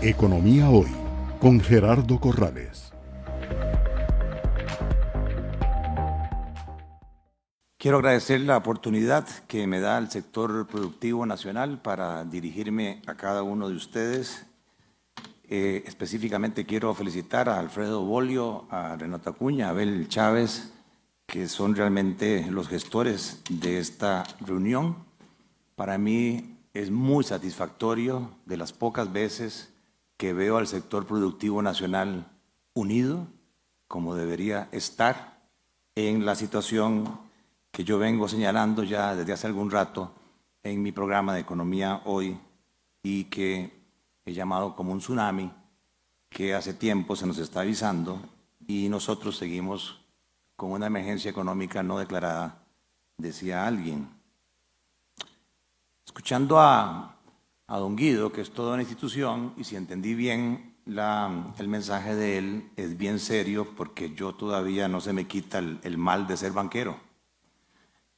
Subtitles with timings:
[0.00, 0.86] Economía Hoy
[1.40, 2.92] con Gerardo Corrales.
[7.76, 13.42] Quiero agradecer la oportunidad que me da el sector productivo nacional para dirigirme a cada
[13.42, 14.46] uno de ustedes.
[15.48, 20.72] Eh, específicamente quiero felicitar a Alfredo Bolio, a Renata Cuña, a Abel Chávez,
[21.26, 24.98] que son realmente los gestores de esta reunión.
[25.74, 29.70] Para mí es muy satisfactorio de las pocas veces
[30.18, 32.26] que veo al sector productivo nacional
[32.74, 33.26] unido,
[33.86, 35.38] como debería estar,
[35.94, 37.18] en la situación
[37.70, 40.12] que yo vengo señalando ya desde hace algún rato
[40.62, 42.38] en mi programa de Economía Hoy
[43.02, 43.72] y que
[44.24, 45.50] he llamado como un tsunami
[46.28, 48.20] que hace tiempo se nos está avisando
[48.66, 50.00] y nosotros seguimos
[50.56, 52.58] con una emergencia económica no declarada,
[53.16, 54.08] decía alguien.
[56.04, 57.17] Escuchando a,
[57.68, 62.38] a don Guido, que es toda una institución, y si entendí bien el mensaje de
[62.38, 66.38] él, es bien serio porque yo todavía no se me quita el, el mal de
[66.38, 66.98] ser banquero.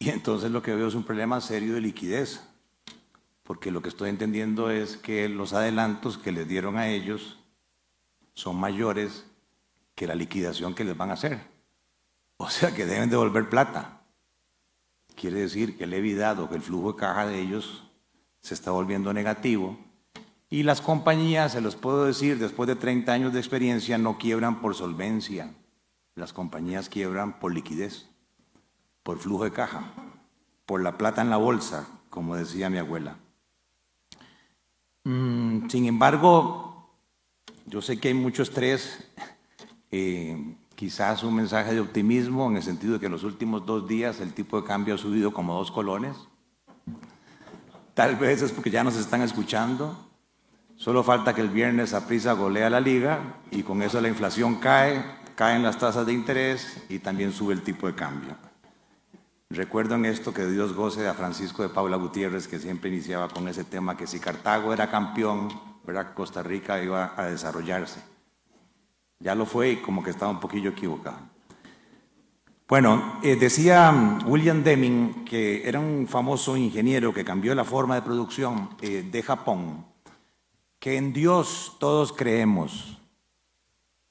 [0.00, 2.42] Y entonces lo que veo es un problema serio de liquidez,
[3.44, 7.38] porque lo que estoy entendiendo es que los adelantos que les dieron a ellos
[8.34, 9.24] son mayores
[9.94, 11.40] que la liquidación que les van a hacer.
[12.36, 14.02] O sea que deben devolver plata.
[15.14, 17.85] Quiere decir que el evitado, que el flujo de caja de ellos
[18.46, 19.76] se está volviendo negativo.
[20.48, 24.60] Y las compañías, se los puedo decir, después de 30 años de experiencia, no quiebran
[24.60, 25.52] por solvencia.
[26.14, 28.06] Las compañías quiebran por liquidez,
[29.02, 29.92] por flujo de caja,
[30.64, 33.16] por la plata en la bolsa, como decía mi abuela.
[35.02, 36.88] Mm, sin embargo,
[37.66, 39.10] yo sé que hay mucho estrés.
[39.90, 43.88] Eh, quizás un mensaje de optimismo en el sentido de que en los últimos dos
[43.88, 46.16] días el tipo de cambio ha subido como dos colones.
[47.96, 49.96] Tal vez es porque ya nos están escuchando.
[50.76, 54.56] Solo falta que el viernes a prisa golea la liga y con eso la inflación
[54.56, 55.02] cae,
[55.34, 58.36] caen las tasas de interés y también sube el tipo de cambio.
[59.48, 63.48] Recuerdo en esto que Dios goce a Francisco de Paula Gutiérrez, que siempre iniciaba con
[63.48, 65.48] ese tema que si Cartago era campeón,
[65.86, 66.12] ¿verdad?
[66.12, 68.02] Costa Rica iba a desarrollarse.
[69.20, 71.35] Ya lo fue y como que estaba un poquillo equivocado.
[72.68, 77.94] Bueno, eh, decía mm, William Deming, que era un famoso ingeniero que cambió la forma
[77.94, 79.86] de producción eh, de Japón,
[80.80, 82.98] que en Dios todos creemos,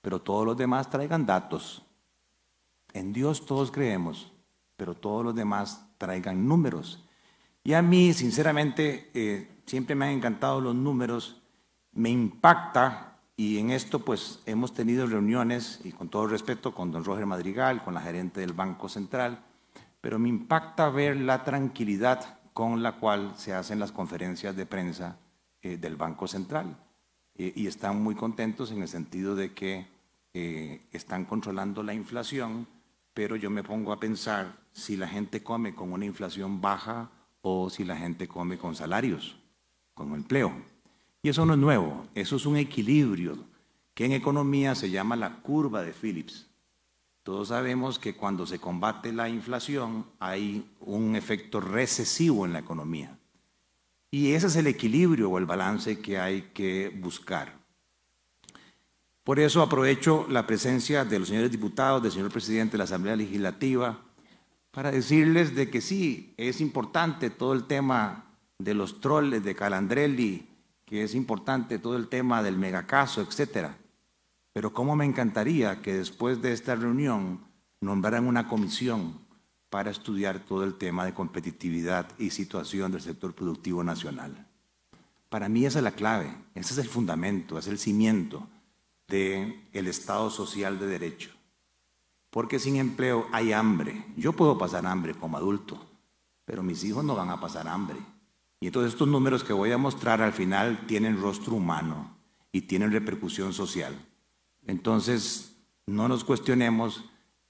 [0.00, 1.82] pero todos los demás traigan datos.
[2.92, 4.30] En Dios todos creemos,
[4.76, 7.04] pero todos los demás traigan números.
[7.64, 11.42] Y a mí, sinceramente, eh, siempre me han encantado los números,
[11.90, 17.04] me impacta y en esto pues hemos tenido reuniones, y con todo respeto, con don
[17.04, 19.42] Roger Madrigal, con la gerente del Banco Central,
[20.00, 25.18] pero me impacta ver la tranquilidad con la cual se hacen las conferencias de prensa
[25.62, 26.76] eh, del Banco Central.
[27.36, 29.88] Eh, y están muy contentos en el sentido de que
[30.32, 32.68] eh, están controlando la inflación,
[33.12, 37.10] pero yo me pongo a pensar si la gente come con una inflación baja
[37.42, 39.36] o si la gente come con salarios,
[39.94, 40.52] con empleo.
[41.24, 43.38] Y eso no es nuevo, eso es un equilibrio
[43.94, 46.48] que en economía se llama la curva de Phillips.
[47.22, 53.16] Todos sabemos que cuando se combate la inflación hay un efecto recesivo en la economía.
[54.10, 57.56] Y ese es el equilibrio o el balance que hay que buscar.
[59.24, 63.16] Por eso aprovecho la presencia de los señores diputados, del señor presidente de la Asamblea
[63.16, 63.98] Legislativa,
[64.70, 68.26] para decirles de que sí, es importante todo el tema
[68.58, 70.50] de los troles de Calandrelli,
[70.84, 73.76] que es importante todo el tema del megacaso, etcétera.
[74.52, 77.40] Pero cómo me encantaría que después de esta reunión
[77.80, 79.18] nombraran una comisión
[79.70, 84.46] para estudiar todo el tema de competitividad y situación del sector productivo nacional.
[85.28, 88.46] Para mí esa es la clave, ese es el fundamento, es el cimiento
[89.08, 91.30] del el Estado social de derecho.
[92.30, 94.04] Porque sin empleo hay hambre.
[94.16, 95.84] Yo puedo pasar hambre como adulto,
[96.44, 97.98] pero mis hijos no van a pasar hambre.
[98.64, 102.16] Y entonces estos números que voy a mostrar al final tienen rostro humano
[102.50, 103.94] y tienen repercusión social.
[104.66, 107.04] Entonces, no nos cuestionemos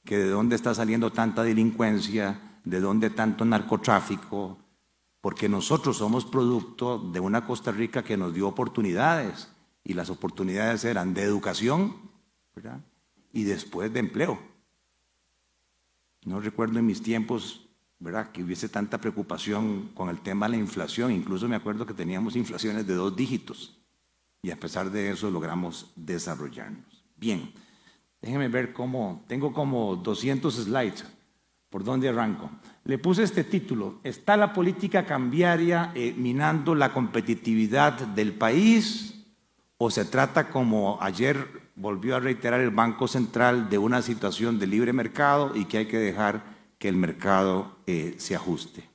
[0.04, 4.58] que de dónde está saliendo tanta delincuencia, de dónde tanto narcotráfico,
[5.20, 9.52] porque nosotros somos producto de una Costa Rica que nos dio oportunidades
[9.84, 11.94] y las oportunidades eran de educación
[13.32, 14.36] y después de empleo.
[16.24, 17.63] No recuerdo en mis tiempos
[17.98, 18.30] ¿verdad?
[18.32, 21.12] que hubiese tanta preocupación con el tema de la inflación.
[21.12, 23.78] Incluso me acuerdo que teníamos inflaciones de dos dígitos
[24.42, 27.04] y a pesar de eso logramos desarrollarnos.
[27.16, 27.52] Bien,
[28.20, 31.04] déjenme ver cómo, tengo como 200 slides.
[31.70, 32.50] ¿Por dónde arranco?
[32.84, 39.14] Le puse este título, ¿está la política cambiaria eh, minando la competitividad del país
[39.76, 44.66] o se trata, como ayer volvió a reiterar el Banco Central, de una situación de
[44.66, 46.53] libre mercado y que hay que dejar
[46.84, 48.86] que el mercado eh, se ajuste.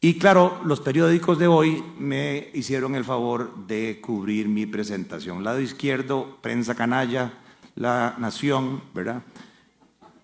[0.00, 5.44] Y claro, los periódicos de hoy me hicieron el favor de cubrir mi presentación.
[5.44, 7.34] Lado izquierdo, prensa canalla,
[7.74, 9.20] La Nación, ¿verdad?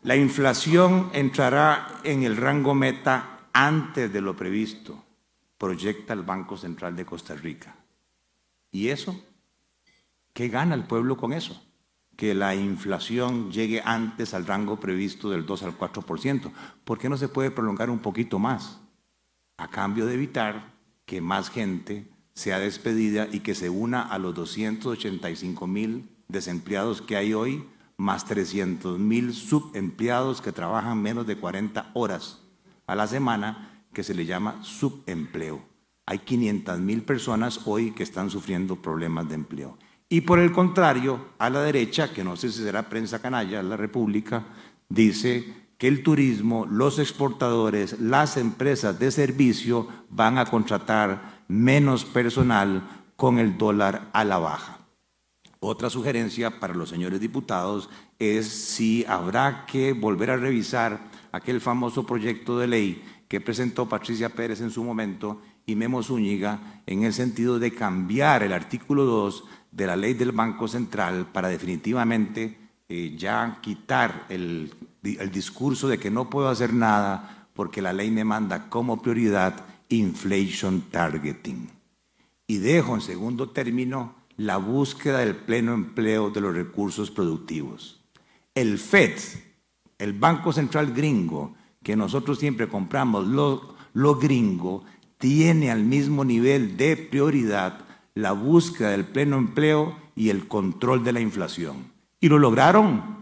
[0.02, 5.04] La inflación entrará en el rango meta antes de lo previsto,
[5.58, 7.76] proyecta el Banco Central de Costa Rica.
[8.72, 9.14] ¿Y eso?
[10.32, 11.62] ¿Qué gana el pueblo con eso?
[12.16, 16.52] Que la inflación llegue antes al rango previsto del 2 al 4%.
[16.84, 18.80] ¿Por qué no se puede prolongar un poquito más?
[19.56, 20.74] a cambio de evitar
[21.06, 27.16] que más gente sea despedida y que se una a los 285 mil desempleados que
[27.16, 27.64] hay hoy,
[27.96, 32.40] más 300 mil subempleados que trabajan menos de 40 horas
[32.86, 35.62] a la semana, que se le llama subempleo.
[36.06, 39.78] Hay 500 mil personas hoy que están sufriendo problemas de empleo.
[40.14, 43.76] Y por el contrario, a la derecha, que no sé si será prensa canalla, la
[43.76, 44.44] República,
[44.88, 52.84] dice que el turismo, los exportadores, las empresas de servicio van a contratar menos personal
[53.16, 54.78] con el dólar a la baja.
[55.58, 57.90] Otra sugerencia para los señores diputados
[58.20, 63.02] es si habrá que volver a revisar aquel famoso proyecto de ley
[63.34, 68.44] que presentó Patricia Pérez en su momento y Memo Zúñiga en el sentido de cambiar
[68.44, 72.56] el artículo 2 de la ley del Banco Central para definitivamente
[72.88, 74.72] eh, ya quitar el
[75.04, 79.64] el discurso de que no puedo hacer nada porque la ley me manda como prioridad
[79.88, 81.68] inflation targeting.
[82.46, 88.00] Y dejo en segundo término la búsqueda del pleno empleo de los recursos productivos.
[88.54, 89.18] El FED,
[89.98, 91.54] el Banco Central gringo,
[91.84, 94.82] que nosotros siempre compramos lo, lo gringo,
[95.18, 97.78] tiene al mismo nivel de prioridad
[98.14, 101.92] la búsqueda del pleno empleo y el control de la inflación.
[102.18, 103.14] Y lo lograron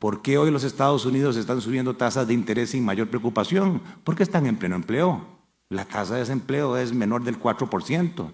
[0.00, 3.82] ¿Por qué hoy los Estados Unidos están subiendo tasas de interés sin mayor preocupación?
[4.02, 5.26] Porque están en pleno empleo.
[5.68, 8.30] La tasa de desempleo es menor del 4%.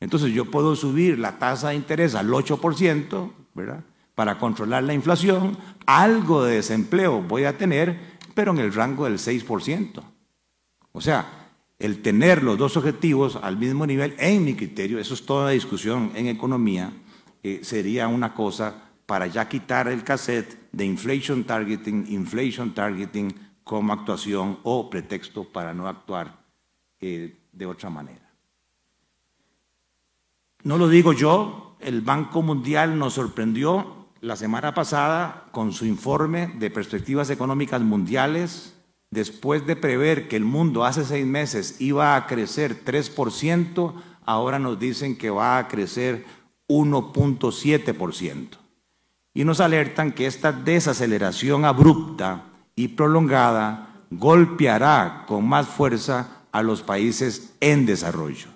[0.00, 3.84] Entonces yo puedo subir la tasa de interés al 8%, ¿verdad?
[4.14, 9.18] Para controlar la inflación, algo de desempleo voy a tener, pero en el rango del
[9.18, 10.02] 6%.
[10.92, 11.40] O sea,
[11.78, 16.12] el tener los dos objetivos al mismo nivel, en mi criterio, eso es toda discusión
[16.14, 16.92] en economía,
[17.42, 23.34] eh, sería una cosa para ya quitar el cassette de inflation targeting, inflation targeting
[23.64, 26.44] como actuación o pretexto para no actuar
[27.00, 28.30] eh, de otra manera.
[30.62, 36.48] No lo digo yo, el Banco Mundial nos sorprendió la semana pasada con su informe
[36.58, 38.74] de perspectivas económicas mundiales,
[39.10, 43.94] después de prever que el mundo hace seis meses iba a crecer 3%,
[44.26, 46.24] ahora nos dicen que va a crecer
[46.68, 48.48] 1.7%
[49.32, 52.44] y nos alertan que esta desaceleración abrupta
[52.76, 58.48] y prolongada golpeará con más fuerza a los países en desarrollo.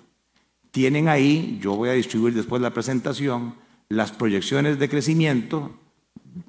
[0.71, 3.55] Tienen ahí, yo voy a distribuir después la presentación,
[3.89, 5.71] las proyecciones de crecimiento,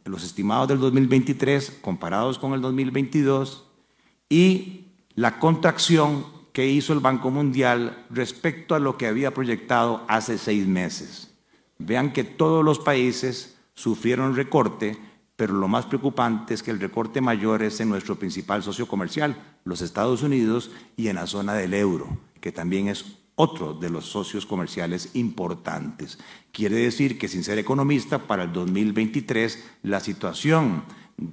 [0.04, 3.66] los estimados del 2023 comparados con el 2022
[4.28, 10.38] y la contracción que hizo el Banco Mundial respecto a lo que había proyectado hace
[10.38, 11.34] seis meses.
[11.78, 14.96] Vean que todos los países sufrieron recorte,
[15.36, 19.36] pero lo más preocupante es que el recorte mayor es en nuestro principal socio comercial,
[19.64, 23.04] los Estados Unidos, y en la zona del euro, que también es
[23.36, 26.18] otro de los socios comerciales importantes.
[26.52, 30.84] Quiere decir que sin ser economista, para el 2023 la situación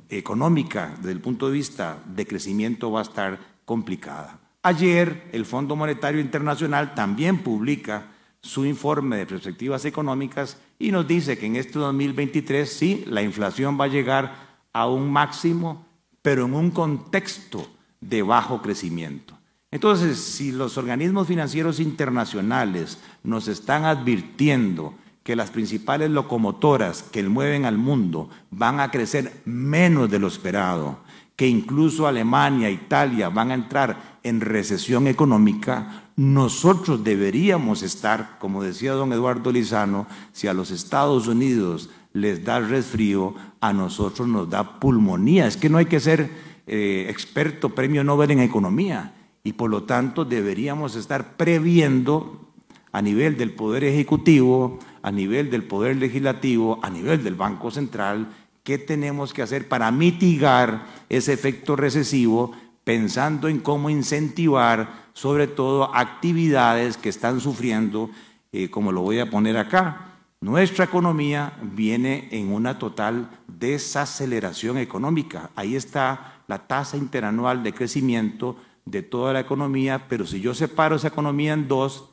[0.09, 4.39] económica desde el punto de vista de crecimiento va a estar complicada.
[4.61, 11.37] Ayer el Fondo Monetario Internacional también publica su informe de perspectivas económicas y nos dice
[11.37, 14.35] que en este 2023 sí, la inflación va a llegar
[14.73, 15.85] a un máximo,
[16.21, 17.65] pero en un contexto
[18.01, 19.37] de bajo crecimiento.
[19.73, 27.65] Entonces, si los organismos financieros internacionales nos están advirtiendo que las principales locomotoras que mueven
[27.65, 30.99] al mundo van a crecer menos de lo esperado,
[31.35, 38.91] que incluso Alemania, Italia van a entrar en recesión económica, nosotros deberíamos estar, como decía
[38.91, 44.79] don Eduardo Lizano, si a los Estados Unidos les da resfrío, a nosotros nos da
[44.79, 45.47] pulmonía.
[45.47, 46.29] Es que no hay que ser
[46.67, 49.13] eh, experto premio Nobel en economía
[49.43, 52.49] y por lo tanto deberíamos estar previendo
[52.91, 58.27] a nivel del Poder Ejecutivo, a nivel del Poder Legislativo, a nivel del Banco Central,
[58.63, 65.93] qué tenemos que hacer para mitigar ese efecto recesivo pensando en cómo incentivar sobre todo
[65.93, 68.09] actividades que están sufriendo
[68.51, 70.13] eh, como lo voy a poner acá.
[70.39, 75.49] Nuestra economía viene en una total desaceleración económica.
[75.55, 80.95] Ahí está la tasa interanual de crecimiento de toda la economía, pero si yo separo
[80.95, 82.09] esa economía en dos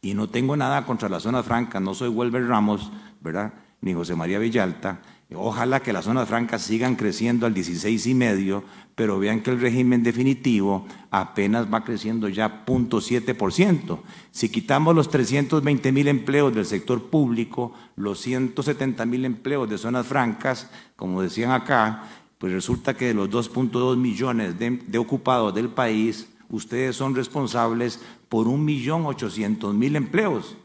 [0.00, 2.90] y no tengo nada contra la zona franca, no soy Welber Ramos,
[3.20, 3.54] ¿verdad?
[3.80, 5.00] Ni José María Villalta,
[5.34, 8.64] ojalá que las zonas francas sigan creciendo al 16 y medio,
[8.94, 14.00] pero vean que el régimen definitivo apenas va creciendo ya 0.7%.
[14.32, 20.06] Si quitamos los 320 mil empleos del sector público, los 170 mil empleos de zonas
[20.06, 26.28] francas, como decían acá, pues resulta que de los 2.2 millones de, ocupados del país,
[26.48, 30.56] ustedes son responsables por 1.800.000 empleos,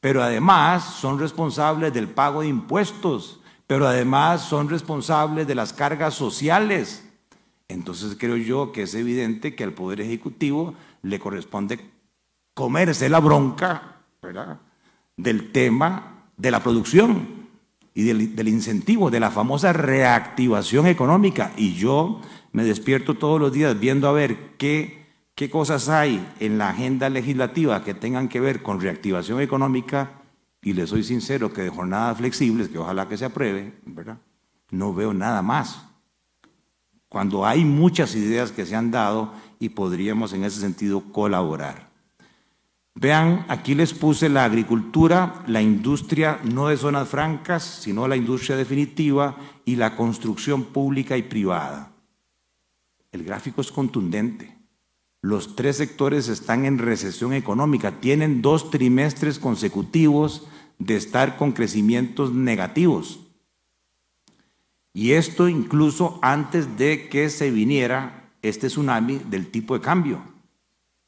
[0.00, 6.12] pero además son responsables del pago de impuestos, pero además son responsables de las cargas
[6.12, 7.08] sociales.
[7.68, 11.80] Entonces creo yo que es evidente que al Poder Ejecutivo le corresponde
[12.52, 14.02] comerse la bronca
[15.16, 17.43] del tema de la producción
[17.94, 21.52] y del, incentivo, de la famosa reactivación económica.
[21.56, 22.20] Y yo
[22.52, 27.08] me despierto todos los días viendo a ver qué, qué cosas hay en la agenda
[27.08, 30.22] legislativa que tengan que ver con reactivación económica.
[30.60, 34.18] Y le soy sincero que de jornadas flexibles, que ojalá que se apruebe, ¿verdad?
[34.70, 35.86] No veo nada más.
[37.08, 41.93] Cuando hay muchas ideas que se han dado y podríamos en ese sentido colaborar.
[42.96, 48.56] Vean, aquí les puse la agricultura, la industria no de zonas francas, sino la industria
[48.56, 51.92] definitiva y la construcción pública y privada.
[53.10, 54.56] El gráfico es contundente.
[55.22, 60.46] Los tres sectores están en recesión económica, tienen dos trimestres consecutivos
[60.78, 63.20] de estar con crecimientos negativos.
[64.92, 70.33] Y esto incluso antes de que se viniera este tsunami del tipo de cambio.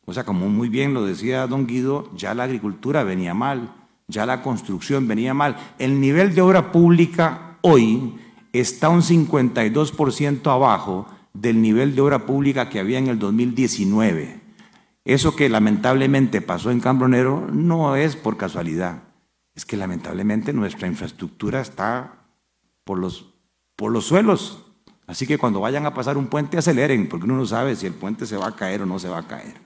[0.06, 3.74] O sea, como muy bien lo decía don Guido, ya la agricultura venía mal,
[4.06, 5.56] ya la construcción venía mal.
[5.78, 8.14] El nivel de obra pública hoy
[8.52, 14.40] está un 52% abajo del nivel de obra pública que había en el 2019.
[15.04, 19.02] Eso que lamentablemente pasó en Cambronero no es por casualidad,
[19.54, 22.26] es que lamentablemente nuestra infraestructura está
[22.84, 23.34] por los,
[23.74, 24.64] por los suelos.
[25.06, 27.94] Así que cuando vayan a pasar un puente aceleren, porque uno no sabe si el
[27.94, 29.65] puente se va a caer o no se va a caer.